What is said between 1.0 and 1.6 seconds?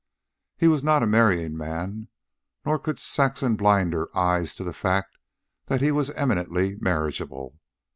a marrying